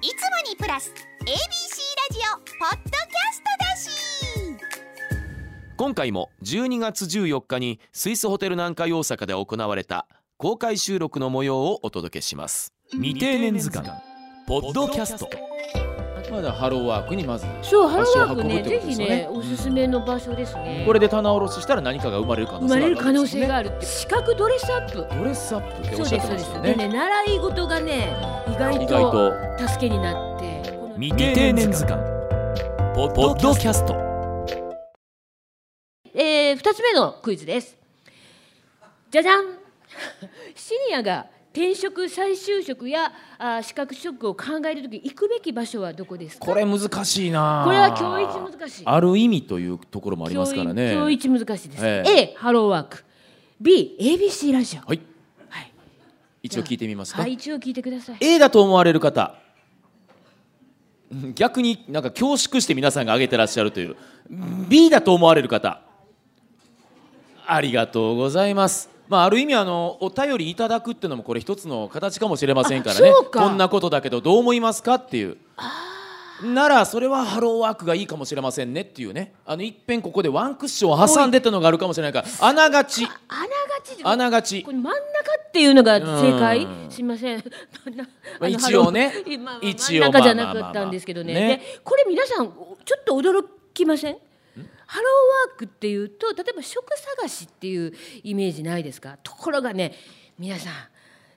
[0.00, 0.92] いつもにプラス
[1.22, 1.34] ABC ラ
[2.12, 3.90] ジオポッドキャストだし。
[5.76, 10.06] 今回も12月14日にスイスホテル南海大阪で行われた
[10.36, 12.72] 公開収録の模様をお届けします。
[12.92, 13.90] 未定年図鑑。
[14.46, 15.47] ポッドキャスト
[16.30, 20.84] まだハローワークにまずそう、ハローワークね、ぜひね、おすすめの場所ですね。
[20.86, 24.98] これで棚卸ししたら何かが生まれる可能性生まれる可能性がああるって、資格ドレスアップ。
[24.98, 26.18] るドレスアップっておっしゃ。
[26.18, 30.48] ってましたよでね、ね習い事がね、意外意外とと助けになって。
[31.00, 32.02] 未定年図鑑
[32.94, 33.94] ポッドキャスト
[36.14, 37.76] えー、二つ目のクイズです。
[39.10, 39.44] じゃじゃん。
[40.56, 41.26] シニアが
[41.58, 46.46] 転職、再就職やあ資格取得を考えるとき、行くべき場所はどこですか？
[46.46, 48.82] これ難しいなこれは教育難しい。
[48.86, 51.84] ある意味というところもありますからね教育難しいです。
[51.84, 53.04] え A ハローワーク、
[53.60, 54.86] B ABC ラジオ。
[54.86, 55.00] はい
[55.48, 55.72] はい。
[56.44, 58.16] 一応聞いてみますか、はい、一応聞いてください。
[58.20, 59.34] A だと思われる方
[61.34, 63.96] 逆になんか恐縮して皆さんが挙げてらっしゃるという
[64.68, 65.80] B だと思われる方
[67.46, 73.12] ありがとうございますまあ、ある意味あのお便りいただくっていうのもこれ一つの形かもしれませんからね。
[73.32, 75.38] こんなことだけどどう思いますかっていう。
[76.44, 79.32] ならそれはハローワークがいいかもしれませんねっていうね。
[79.44, 82.28] あのいっぺんここでワンクッションを挟んでってのがあるかもしれないから。
[82.40, 83.04] あながち。
[83.04, 83.50] あなが
[83.82, 84.62] ちあながち。
[84.62, 86.64] これ真ん中っていうのが正解？
[86.64, 86.90] うん。
[86.90, 87.44] すいません。
[88.48, 89.12] 一応ね。
[89.62, 91.40] 一応真ん中じゃなかったんですけどね,、ね。
[91.56, 94.16] でこれ皆さんちょっと驚きません？
[94.90, 96.86] ハローワークっていうと例えば職
[97.20, 99.18] 探しっていうイメージないですか？
[99.22, 99.92] ところがね
[100.38, 100.72] 皆さん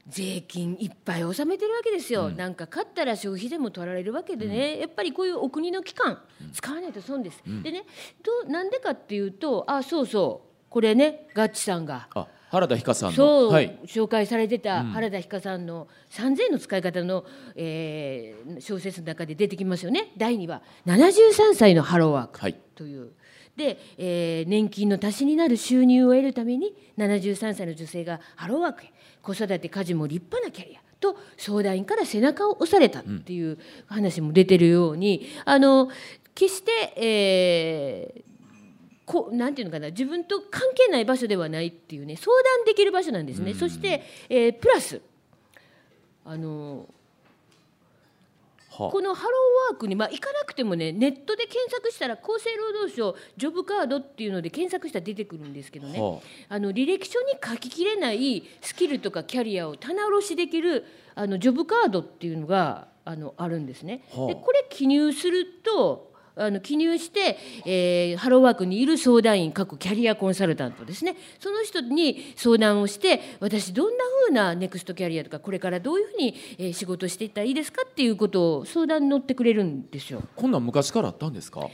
[0.07, 6.19] 税金いっぱい納めてるわけですよ、なんか買ったら消費税も取られるわけでね、やっぱりこういうお国の機関
[6.53, 7.83] 使わないと損です、でね
[8.23, 10.47] どうなんでかっていうとあそうそう。
[10.69, 12.07] これねガッチさんが。
[12.15, 13.15] あ原田ひかさんの。
[13.15, 20.11] そう、はい、紹介されてた原田ひかさんの3000円の使い方の、えー小説の中で出てきますよね。
[20.17, 20.61] 第2話。
[20.85, 22.55] 73歳のハローワークはい。
[22.75, 23.11] という。
[23.61, 35.89] で、えー年金の足しになる収入を得るために73歳の女性がハローワークへ子育て家事も立派なキャリアと相談員から背中を押されたっていう話も出てるように、あの
[36.33, 38.31] 決して、えー
[39.03, 45.01] こうなんていうのかな自分と関係ない場所ではないっていうね相談できる場所なんですね、そして、えープラス
[46.23, 47.00] あのは
[48.71, 64.03] このハローワークに、まあ、行かなくてもねネットで検索したら厚生労働省ジョブカードっていうので検索したら出てくるんですけどね、はあの履歴書に書ききれないスキルとかキャリアを棚卸しできるあのジョブカードっていうのがあのあるんですね。
[64.13, 64.27] はあ。
[64.27, 71.15] でこれ記入するとあの記入して、えーハローワークにいる相談員各キャリアコンサルタントですね。
[71.39, 80.23] その人に相談をして私どんなふうなネクストキャリアとかこれからどういうふうに、えー仕事していったらいいですかっていうことを相談に乗ってくれるんですよ。
[80.35, 81.67] こんなん昔からあったんですか？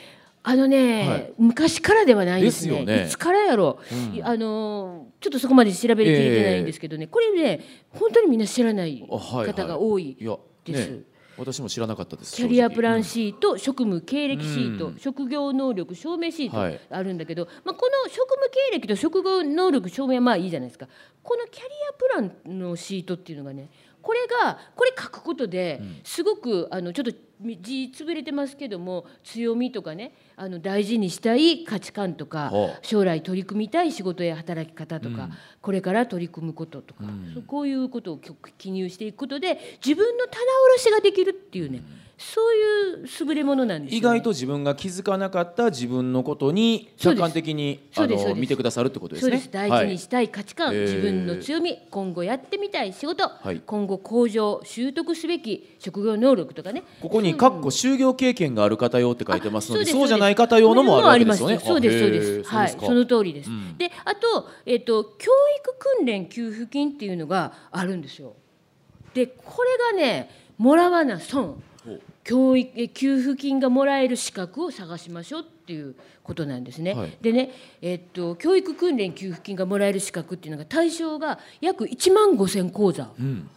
[0.44, 1.34] あのね、はい。
[1.38, 2.72] 昔からではないですね。
[2.72, 3.06] ですよね。
[3.06, 3.80] いつからやろ
[4.20, 7.60] う、あのーちょっとそこまで調べれきれてないんですけどね、これね
[7.90, 10.18] 本当にみんな知らない方が多い
[10.64, 10.92] です。
[10.92, 11.00] ね
[11.38, 14.98] 私も知らなかったですキャリアプラン正シート、職務経歴シート、うん。
[14.98, 16.80] 職業能力証明シートはい。
[16.90, 20.88] あるんだけど、まあ、この職務経歴と職業能力証明はまあいいじゃないですか。
[21.24, 22.08] このキャリアプ
[22.48, 23.70] ランのシートっていうのがね
[24.02, 35.30] これがこれ書くことですごくあのちょっと字潰れてますけども強みとかねあの大事にしたい価値観とかはあ将来取り組みたい仕事や働き方とか、
[35.62, 37.04] これから取り組むこととか、
[37.34, 38.20] そうこういうことを
[38.58, 40.42] 記入していくことで自分の棚
[40.76, 41.82] 卸しができるっていうね、
[42.18, 49.32] そういう優れものなんですよ、ね、意外と自分が気づかなかった自分のことに客観的にあの見てくださるってことですね。
[49.34, 49.52] そうです。
[49.52, 53.62] 大事にしたい価値観、はい自分の強み今後やってみたい仕事、はい。
[53.66, 56.84] 今後向上習得すべき職業能力とかね。
[57.02, 61.60] ここに「かっこ就業経験がある方用」って書いてますのであそうじゃない方用のもあるわけですよね。
[61.60, 62.50] そうですそうです。
[62.50, 62.70] はい。
[62.70, 63.78] その通りです、ん。
[63.78, 68.34] であと,、えっと教育訓練給付金っていうのがあるんですよ。
[69.14, 69.64] でこ
[69.94, 71.62] れがねもらわな損
[72.28, 76.94] 教育え給付金がもらえる資格を探しましょうっていうことなんですね。
[76.94, 77.52] はいでね、
[77.82, 83.50] えっと教育訓練給付金がもらえる資格っていうのが対象が約1万5千講座うん、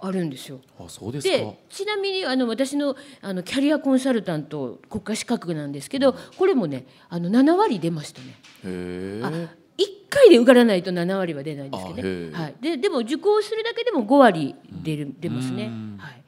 [0.00, 0.60] あるんですよ。
[0.78, 1.36] あそうですか。
[1.36, 8.38] でちなみにあの私のあのキャリアコンサルタント国家資格なんですけどこれもねあの7割出ましたね。
[8.64, 9.60] へあえ。
[9.76, 15.96] 1回で受からないと7割は出ないんですけどね、はい、ででも受講するだけでも5割出る出ますねうん。
[15.98, 16.19] はい、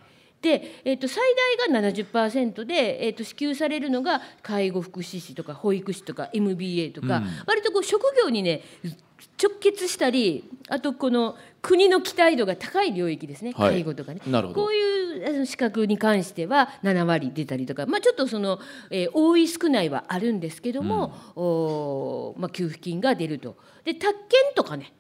[0.43, 1.23] で、えー、と最
[1.71, 7.27] 大が70%で、えー、と支給されるのが介護福祉士とか保育士とか MBA とか、うん。
[7.47, 8.63] 割とこう職業にね
[9.41, 13.71] 直結したりあとこの国の期待度が高い領域ですね、はい。
[13.71, 14.21] 介護とかね。
[14.27, 14.63] なるほど。
[14.63, 18.59] こういう資格に関しては7割出たりとか、まあ、ちょっとその、
[18.91, 23.57] えー多い少ないはあるんですけども、おーまあ、給付金が出ると。
[23.85, 24.93] で宅建とかね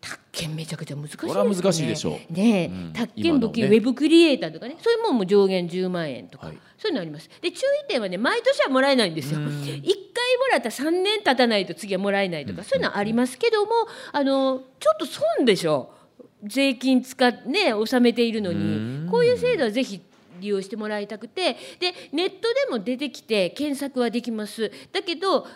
[0.00, 1.34] 宅建めちゃくちゃ難しいですね。
[1.34, 2.32] これは難しいでしょう。
[2.32, 2.92] ねえ、うん。
[2.92, 3.68] 宅建武器、ね。
[3.68, 4.76] ウェブクリエイターとかね。
[4.80, 6.58] そういうもんも上限10万円とか、はい。
[6.78, 7.28] そういうのあります。
[7.42, 9.40] で注意点はね毎年はもらえないんですよ。
[9.40, 9.46] うん。
[9.46, 9.84] 1回も
[10.52, 13.72] らったら3年経たないと次はもらえないとか、そういうのはありますけども
[14.12, 15.92] あのちょっと損でしょ。
[16.44, 19.04] 税金使ってね納めているのうん。
[19.04, 20.00] にこういう制度はぜひ
[20.40, 21.56] 利用してもらいたくて。
[21.78, 24.72] でネットでも出てきて検索はできます。
[24.92, 25.50] だけどハロ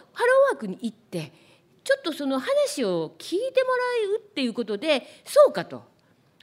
[0.50, 1.32] ーワークに行って
[1.84, 3.69] ちょっとその話を聞いても
[4.08, 5.84] らうっていうことでそうかと。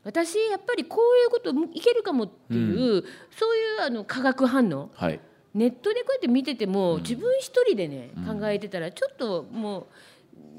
[0.04, 3.04] 私やっぱりこういうこといけるかもっていう、
[3.38, 4.90] そういうあの化学反応。
[4.96, 5.20] はい。
[5.54, 9.86] ネットでこうやって見てても、自分一人でね考えてたらちょっともう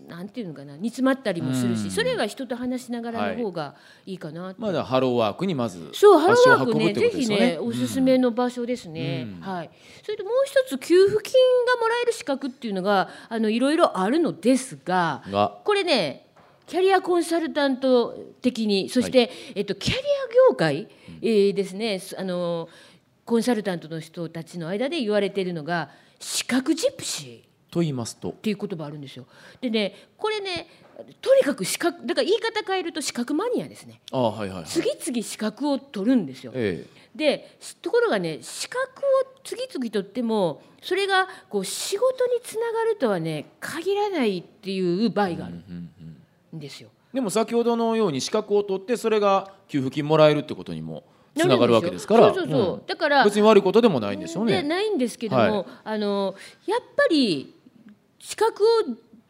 [0.09, 1.91] なんていうのかな煮詰まったりもするし、うん。
[1.91, 3.75] それが人と話しながらの方が
[4.07, 4.61] いいかなって。
[4.61, 7.11] まだハローワークにまずそうハローワーク足を運ぶってね。
[7.11, 9.41] ぜひねねおすすめの場所ですね、うん。
[9.41, 9.71] はい。
[10.03, 11.35] それともう一つ給付金
[11.67, 15.61] がもらえる資格っていうのがあのいろいろあるのですがが。
[15.65, 16.27] これね
[16.67, 20.03] キャリアコンサルタント的にそして、えっと、キャリア
[20.51, 20.89] 業界、
[21.21, 22.69] えーですねすあの
[23.25, 27.52] コンサルタントの人たちの間で言われているのが資格ジプシー。
[27.73, 29.27] と言いますとっていう言葉あるんですよ。
[29.63, 30.69] でねこれね
[31.23, 34.03] とにかく資格だから言い方変えると資格マニアですね。
[34.13, 36.53] あはいはいはい次々資格を取るんですよ。
[36.55, 36.87] え
[37.17, 45.91] でところがね資格を次々取ってもそれがこう仕事につながるとはね限らないっていう場合があるん
[46.53, 46.91] ですよ。
[47.15, 51.05] でも先ほどのように資格を取ってそれが給付金もらえるってことにも
[51.35, 54.61] つながるわけですからそうそうそう、うんだから別に悪いことでもないんですよね。
[54.61, 56.35] でないんですけども、はいあの
[56.67, 57.55] やっぱり
[58.23, 58.67] 資格を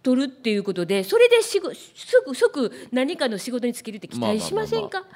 [0.03, 5.07] 取るっていうことでそれで仕事即即何かの仕事に就けるって期待しませんか、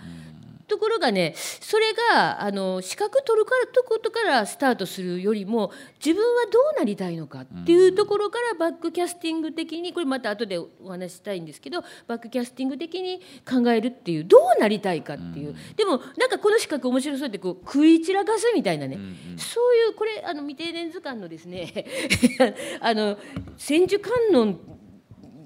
[0.69, 5.71] ところがねそれがあの資格取るからとことからスタートするよりも
[6.05, 18.99] 自分はどうなりたいのかっていうところからバックキャスティング的にこれまた後でお話ししたいんですけどバックキャスティング的に考えるっていうどうなりたいかっていう、でもなんかこの資格面白そうってこう食い散らかすみたいなね、
[19.37, 21.73] そういうこれあの未定年図鑑のですね
[22.81, 23.19] あの
[23.57, 24.76] 千手観音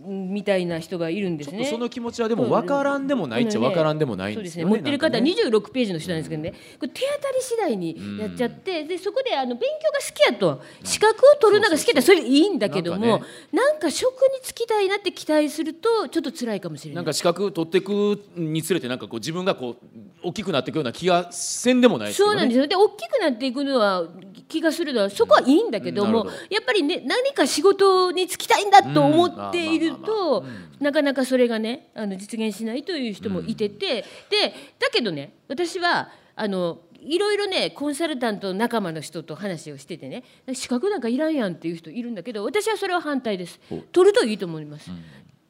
[0.06, 1.64] みたいな人がいるんですね。
[1.66, 4.44] その気持ちはでも分からんでもないっちゃ分からんでもないんでよね。
[4.44, 4.64] ですすね。
[4.64, 5.48] 持ってる方なんかね。
[5.50, 6.56] 26ページの人なんですけどね、こ
[6.86, 16.96] れ手当たり次第にやっちゃって、でそこであの勉強が好きやと資格を取るのが好きだそれでいいんだけども、なんか職に就きたいなって期待するとちょっと辛いかもしれな。
[16.96, 19.86] ないんか資格取っていくにつれてなんかこう自分がこう
[20.22, 22.14] 大きくなっていくような気がせんでもないね。
[22.14, 22.66] そうなんですよ。
[22.66, 24.06] で大きくなっていくのは
[24.48, 30.44] 気がするのはそこはいいんだけども、やっぱりね何か仕事に就きたいんだと思っていると
[30.80, 43.58] なかなかそれがねあの実現しないという人もいてて、でだけどね私はあのいろいろねコンサルタント仲間の人と話をしててね資格なんかいらんやんっていう人いるんだけど私はそれは反対です。
[43.70, 44.90] お取るといいと思います。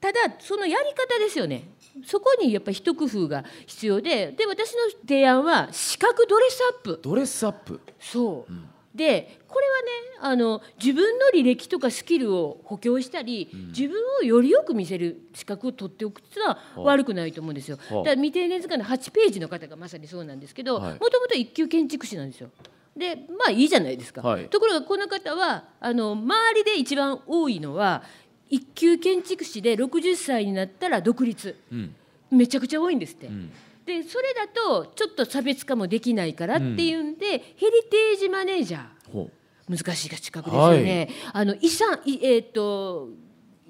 [0.00, 1.64] ただそのやり方ですよね。
[2.06, 7.00] そこにやっぱり一工夫が必要でで私の提案は資格ドレスアップ。
[7.02, 7.80] ドレスアップ。
[7.98, 8.52] そう、
[8.94, 17.76] でこれはねあの自分の履歴とかスキルを補強したり、自分をよりよく見せる資格を取っておくっていうのは悪くないと思うんですよ。
[17.76, 22.50] はあだから未定年図鑑の8ページの方がまさにそうなんですけどもはいともと一級建築士なんですよ。
[22.96, 24.22] でまあいいじゃないですか。
[24.22, 28.02] はいところがこの方はあの周りで一番多いのは
[28.48, 31.56] 一級建築士で60歳になったら独立。
[31.72, 31.94] うん
[32.30, 33.26] めちゃくちゃ多いんですって。
[33.26, 33.50] ん
[33.90, 37.42] でそれだとちょっと差別化もできないからっていうんで、ヘリ
[37.90, 39.12] テージマネージャー。
[39.12, 39.30] ほ
[39.68, 41.08] 難しい資格ですよね。
[41.32, 43.08] あの遺産いえっ、と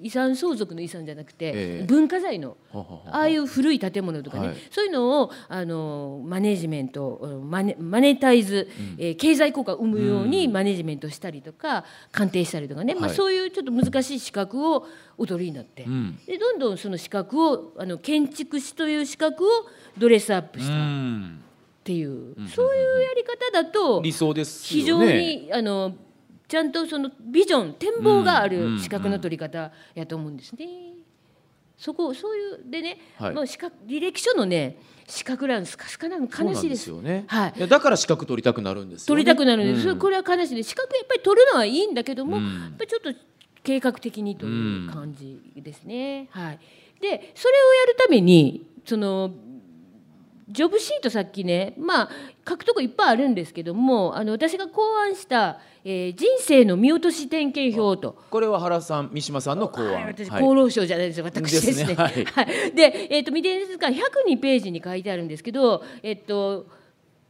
[0.01, 1.51] 遺産相続の遺産じゃなくて、え
[1.83, 1.85] え。
[1.87, 4.57] 文化財のああいう古い建物とかね、はい。
[4.69, 8.67] そういうのをあのマネジメントうんマネマネタイズ、
[8.97, 16.17] えー経済効果を生むようにマネジメントしたりとか鑑定したりとかね、まあ、はいそういうちょっと難しい資格をお取りになって、ん。
[16.25, 19.47] でどんどんその資格をあの建築士という資格を
[19.97, 21.43] ドレスアップしたっうん。
[21.83, 24.83] ていう、そういうやり方だと理想ですね。
[24.83, 25.95] 常にあの
[26.51, 30.67] ちゃんとそのビジョン展望がある資格の取り方やと思うんですね。
[31.77, 34.75] そこそういうでね、はいもう資格履歴書のね
[35.07, 36.89] 資格欄スカスカなの悲しいです。
[36.89, 37.23] よね。
[37.27, 39.07] はいやだから資格取りたくなるんですよね。
[39.07, 43.17] 取りたくなるんです、うんこれは悲しいです資格やっぱり取るのはいいんだけども、うんやっぱりちょっと
[43.63, 46.27] 計画的にという感じですね。
[46.31, 46.59] はい、
[46.99, 49.31] でそれをやるためにその
[50.51, 52.09] ジョブシートさっきねまあ
[52.47, 58.15] 書くとこいっぱいあるんですけどもあの私が考案した、えー人生の見落とし点検表と。
[58.29, 59.93] これは原さん三島さんの考案。
[59.93, 60.43] はい、私、はい。
[60.43, 61.25] 厚労省じゃないですよ。
[61.25, 61.73] 私ですね。
[61.73, 61.93] ですね。
[61.95, 62.25] はい。
[62.25, 62.71] はい。
[62.73, 66.67] で、えっ、と未伝説館102ページに書いてあるんですけど、えっ、と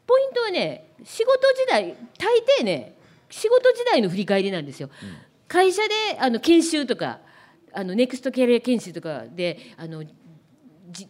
[0.08, 2.96] ポイントはね仕事時代大抵ね
[3.30, 4.90] 仕事時代の振り返りなんですよ。
[5.48, 7.20] 会社であの研修とか
[7.74, 10.13] あのネクストキャリア研修とかであのじ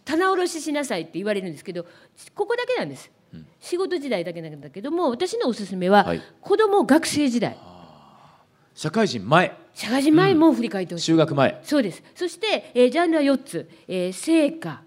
[0.04, 1.84] 棚卸ししなさいって言われるんですけど
[2.34, 3.10] ここだけなんです、
[3.60, 6.22] 仕事時代だけなんだけども私のおすすめは、はい。
[6.40, 7.56] 子供学生時代。
[8.74, 9.56] 社会人前。
[9.74, 11.60] 社会人前も振り返ってほしい、就学前。
[11.62, 12.02] そうです。
[12.14, 14.82] そして、えージャンルは4つ、えー成果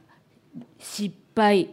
[0.80, 1.70] 失敗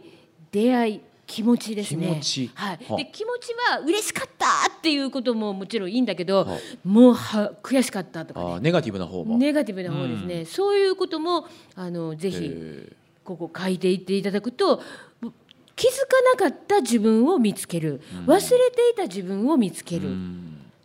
[0.51, 2.07] 出会い気持ちですね。
[2.07, 2.51] 気持ち。
[2.53, 4.45] はい、はで気持ちは嬉しかった
[4.77, 8.59] っていうことももちろんいいんだけどはもうは悔しかったとかね。
[8.61, 9.37] ネガティブな方も。
[9.37, 14.81] ネガティブな方ですね、そういうこともあのぜひへここ書いていっていただくと
[15.75, 20.09] 気づかなかった自分を見つける、忘れていた自分を見つける、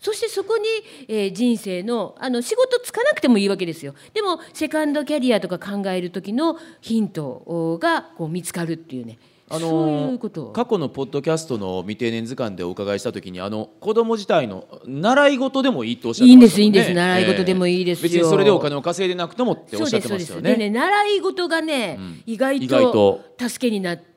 [0.01, 0.65] そしてそこに、
[1.09, 3.95] えー人生のあの仕事つかなくてもいいわけですよ。
[4.15, 9.19] でもセカンドキャリアとか考える時のヒントがこう見つかるっていうね、
[9.51, 10.19] あの
[10.53, 16.35] 過去のポッドキャストの未定年図鑑でお伺いした時にあの子供自体の習い事でもいいとおっしゃってましたもんね。
[16.35, 16.95] いいんですいいんです。
[16.95, 18.03] 習い事でもいいですよ。
[18.03, 20.29] 別にそれでお金を稼いでなくてもっておっしゃっそうですそうです。
[20.29, 23.49] てましたよねでね習い事がね、意外意外とと。
[23.49, 24.08] 助けになって、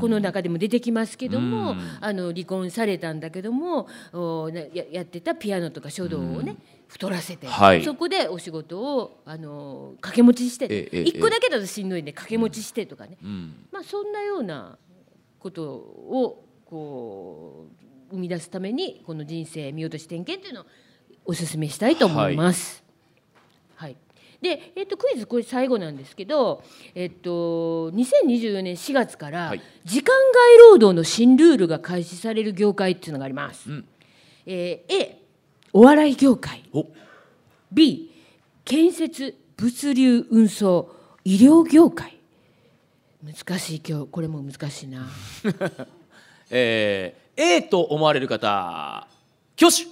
[0.00, 1.78] この中でも出てきますけども、うん。
[2.00, 7.84] あの離婚されたんだけどもおなややってたピアノとか書道をね、太らせて、はい。
[7.84, 13.66] そこでお仕事をあの掛け持ちして、一個だけだとしんどいんで掛け持ちしてとかね、うん。
[13.72, 14.78] まあそんなような
[15.38, 17.66] ことをこ
[18.10, 20.64] う生み出すためにこの人生見落とし点検というのを
[21.26, 22.82] お勧めしたいと思います。
[22.82, 22.87] はい。
[24.40, 26.62] で、えっとクイズこれ最後なんですけど、
[26.94, 33.70] えっと2024年4月からはい時間外労働の新ルールが開始される業界っていうのがあります。
[33.70, 33.84] うん
[34.46, 35.18] えー A
[35.72, 36.86] お笑い業界、お
[37.70, 38.10] B
[38.64, 42.16] 建設物流運送医療業界。
[43.22, 45.08] 難しい今日これも難しいな。
[46.50, 49.06] えー、A と思われる方
[49.60, 49.84] 挙手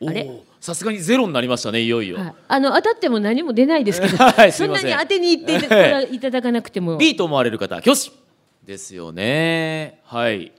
[0.00, 0.22] おあれ？
[0.22, 5.56] ーさすがにゼロになりましたねいよいよ、はい、あの当たっても何も出ないですけど、 はいすそんなに当てにいって
[6.12, 6.20] い。
[6.20, 6.96] ただかなくても。
[6.96, 8.10] B と思われる方挙手
[8.64, 10.00] ですよね。
[10.04, 10.52] はい。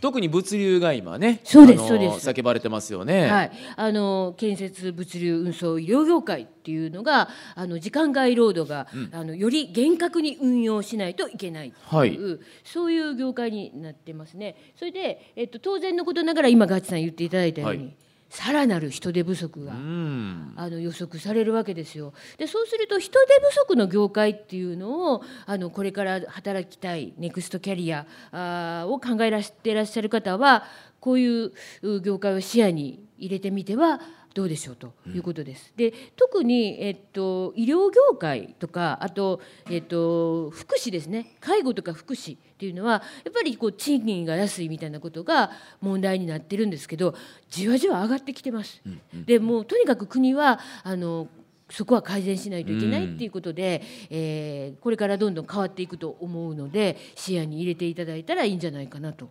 [0.00, 2.28] 特に物流が今ねそうですそうです。
[2.28, 14.56] 叫ばれてますよね、はい、あの建設物流運送医療業界っていうのがあの時間外労働が、あのより厳格に運用しないといけないという、そういう業界になってますね。
[14.76, 17.96] それで、えっと、当然のことながら今ガチさん言っていただいたように、はい
[18.28, 22.12] さらなる人手不足が、うんあの予測されるわけですよ。
[22.38, 30.64] でそうすると人手不足の業界っていうのをあのこれから働きたいネクストキャリアを考えらしていらっしゃる方は
[31.00, 31.52] こういう
[31.82, 34.00] う業界を視野に入れてみては
[34.36, 35.72] どうでしょうということです。
[35.76, 39.40] で特に、えっと、医療業界とかあと、
[39.70, 47.14] えっと、福祉ですね介護とか福祉っていうのはやっぱりこう賃金が安いみたいなことが問題になってるんですけど
[47.48, 48.82] じわじわ上がってきてます。
[49.24, 51.28] でもうとにかく国はあの
[51.70, 59.30] そこは改善しないといけないっていうことで、えーこれからどんどん変わっていくと思うので視野に入れていただいたらいいんじゃないかなと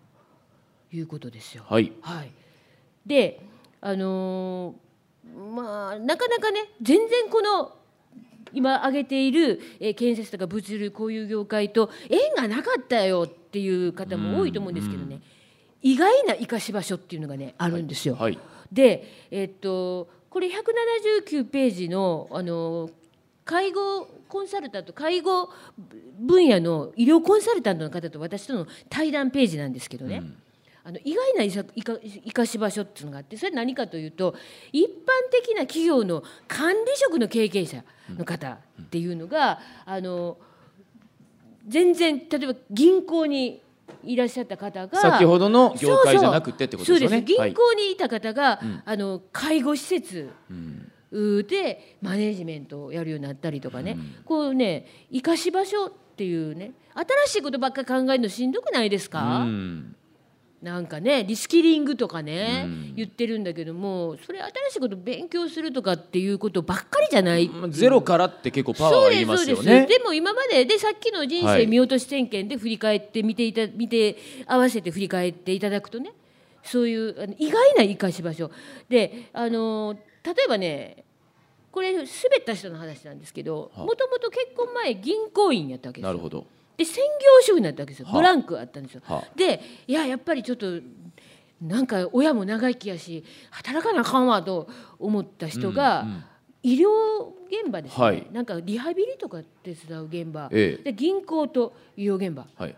[0.91, 1.63] いうことですよ。
[1.69, 2.31] はいはい、
[3.05, 3.39] で
[3.81, 4.85] あのー
[5.34, 7.72] まあなかなかね全然この
[8.53, 15.22] 今挙げている、えー建設とか物流こういう業界と縁がなかったよっていう方も多いと思うんですけどね、
[15.82, 18.15] 意外な生かし場所っていうのがねあるんですよ。
[18.15, 18.39] はい。
[18.72, 22.89] で、えっと、これ179ページのあの
[23.46, 25.50] 介護コンサルタント介護
[26.20, 30.24] 分野の医療コンサルタントの方と私との対談ページなんですけどね、
[30.88, 34.36] あの意外な生かし場所っていうのがあってそれ何かというと
[34.72, 34.88] 一般
[35.32, 37.84] 的な企業の管理職の経験者
[38.15, 40.38] の方っていうのが、あの
[41.68, 43.63] 全然例えば銀行に
[44.04, 47.18] いらっしゃった方が先ほどの業界じゃなくてってことですよね。
[47.18, 47.54] そうですはい。
[47.54, 48.84] 銀行にいた方が、ん。
[48.86, 50.92] あの介護施設うん。
[51.48, 59.96] でマネジメントをやるようになったりとかね、こうね生かし場所っていうね新しいことばっかり考えるのしんどくないですか、うん
[60.62, 62.95] なんかねリスキリングとかね、うん。
[62.95, 67.50] 言ってるんだけどもそれ新しいこと勉強するとかっていうことばっかりじゃない。
[67.50, 69.85] まあゼロからって結構パワーいりますよね。
[69.85, 71.65] でも今まででさっきの人はい。
[71.65, 76.12] 生見落とし点検で振り返って見ていた見て合わせて振り返っていただくとね
[76.63, 78.50] そういうあの意外な生かし場所。
[78.89, 81.03] であの例えばね
[81.71, 82.07] これ滑っ
[82.45, 86.13] た人の話なんですけどはもともと結婚前銀行員やったわけですよ。
[86.13, 86.47] なるほど
[86.77, 88.05] で専業主婦になったわけですよ。
[88.08, 88.15] はあ。
[88.15, 89.01] ブランクあったんですよ。
[89.05, 89.24] はあ。
[89.36, 90.67] でいややっぱりちょっと
[91.62, 94.67] なんか親も長生きやし働かなあかんわと
[95.00, 96.24] 思った人が、うんうん。
[96.63, 96.88] 医療
[97.48, 98.27] 現場ですね、はい。
[98.32, 100.84] なんかリハビリとか手伝う現場、ええ。
[100.84, 102.48] で銀行と医療現場。
[102.55, 102.75] はい。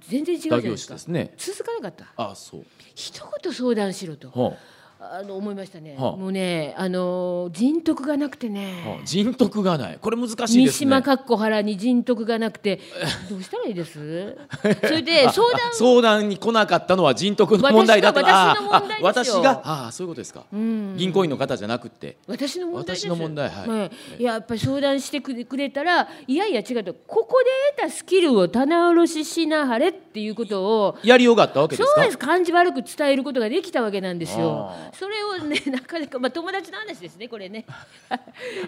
[0.00, 1.12] 全然違うじゃないですか。
[1.12, 1.34] ね。
[1.36, 2.12] 続かなかった。
[2.16, 2.66] あそう。
[2.94, 4.28] 一言相談しろと。
[4.28, 4.79] はあ
[5.22, 6.16] の思いましたね、はあ。
[6.16, 9.04] もうねあの人徳がなくてあはねあ。
[9.04, 9.98] 人徳がない。
[10.00, 10.70] これ難しい三ですね。
[10.72, 12.80] 島かっこ原に人徳がなくて。
[13.30, 14.36] どうしたらいいです？
[14.82, 15.60] それで相談。
[15.72, 19.36] 相談に来なかったのは人徳の問題だった私の問題ああですよ。
[19.36, 19.50] 私が？
[19.64, 20.96] ああそういうことですか、ん。
[20.96, 22.16] 銀行員の方じゃなくって。
[22.26, 24.22] 私の問題私の問題はい。
[24.22, 31.94] い、ややっぱり相談してくれくれたらいやいや違うとここで得たスキルを棚卸ししなはれっていうことをやりようがあったわけですか？
[31.94, 32.18] そうです。
[32.18, 34.70] 感じ悪く伝えることができたわけなんですよ。
[34.70, 34.90] あ。
[34.92, 37.64] それをね なかなかまあ友達の話ですねこれね。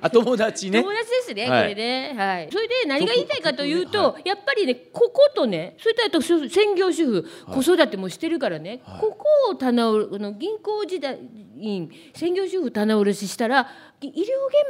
[0.00, 0.80] あ友達ね？
[0.82, 1.62] 友達ですね、はい。
[1.62, 11.18] これね、はい、それで何が言いたいかというと、やっぱりねこことねそれとあとし専業主婦、子育てもしてるからね、ここを棚卸あの銀行時代
[11.62, 13.68] に専業主婦棚卸ししたら
[14.00, 14.24] 医療現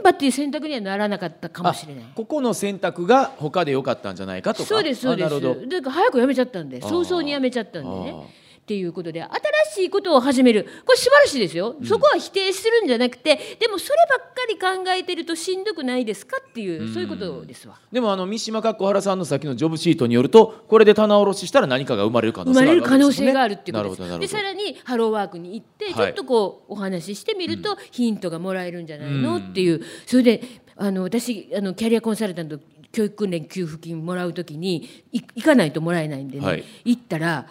[0.05, 2.05] 場っていう選択にはならなかったかもしれない。
[2.15, 4.69] ここの選択が他で良かったんじゃないかとか？
[4.69, 5.27] そうですそうです。
[5.27, 8.15] あなるほどだから早く辞めちゃったんで早々に辞めちゃったんでね。
[8.63, 9.31] っていうことで新
[9.75, 10.65] しいことを始める。
[10.87, 17.79] これ素晴らしいですよ、そこは否定するんじゃなくてでもそればっかり考えてるとしんどくないですかっていう、そういうことですわ。
[17.91, 24.19] でもあの三島かっこ原さんの先のジョブシートによるとこれで棚卸ししたら何かが生まれる可能性があ生まれる可能性があるっていうことです。
[24.21, 25.95] でさらにハローワークに行ってはい。
[25.95, 29.83] ちょっとこうお話ししてみるとヒントがもらえるんじゃないのっていう。
[30.07, 30.41] それで
[30.77, 32.59] あの私あのキャリアコンサルタント
[32.93, 36.65] 教育訓練給付金もらうときにい行かないともらえないんでね、はい。
[36.85, 37.47] 行ったら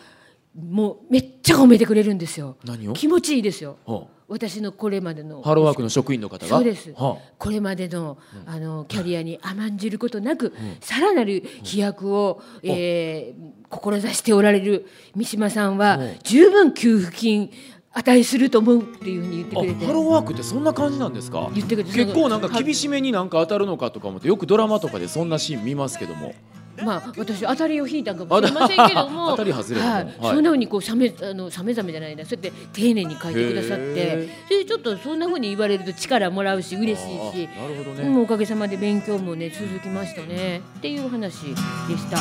[0.55, 2.58] もうめっちゃ褒めてくれるんですよ。
[2.65, 2.93] 何を？
[2.93, 3.77] 気持ちいいですよ。
[3.86, 5.41] は私のこれまでの。
[5.43, 6.48] あハローワークの職員の方が？
[6.48, 17.50] そうです、はこれまでの,、あのキャリアに甘んじることなく、さらなる飛躍を、えー志しておられる三島さんは、十分給付金
[17.93, 19.86] 値すると思うっていうふうに言ってあくれて。
[19.86, 21.50] ハローワークってそんな感じなんですか？
[21.53, 21.93] 言ってくれて。
[21.93, 26.36] 結構なんか厳しめになんか当たるのかとか思ってよくドラマとかでそんなシーン見ますけども
[26.83, 30.03] まあ私当たりを引いたかもしれませんけども 当たり外れはい。
[30.03, 30.13] はい。
[30.21, 32.25] そんなふうにこうさめあのさめざめじゃないな。
[32.25, 34.29] そうやって丁寧に書いてくださってへ
[34.63, 40.62] そちょっとそんなふうに言われると力もらうし嬉しいしあなるほどね、もうおかげさまで勉強もね続きましたね。
[40.77, 42.17] っていう話でした。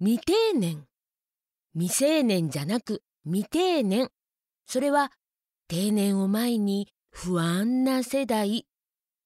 [0.00, 0.84] 未定年。
[1.74, 4.08] 未成年じゃなく未定年。
[4.66, 5.10] それは
[5.68, 8.66] 定年を前に不安な世代。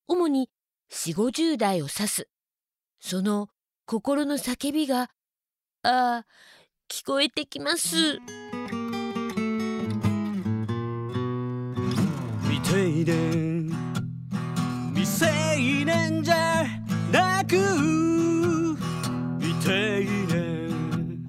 [0.07, 0.49] 主に
[0.91, 2.27] 4 5 0代を指す
[3.05, 3.49] その
[3.85, 5.09] 心の叫びが
[5.83, 6.25] ああ
[6.89, 8.17] 聞こえてきます。
[12.43, 13.69] 未成年
[14.95, 15.25] 未成
[15.83, 16.63] 年じゃ
[17.11, 17.57] なく
[19.37, 21.25] 未成年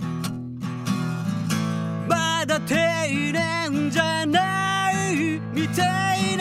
[2.08, 5.40] まだ定年じゃない。
[5.52, 6.33] 未成年